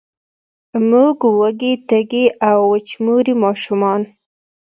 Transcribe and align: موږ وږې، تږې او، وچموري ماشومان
موږ 0.89 1.17
وږې، 1.39 1.73
تږې 1.87 2.25
او، 2.49 2.59
وچموري 2.71 3.33
ماشومان 3.43 4.01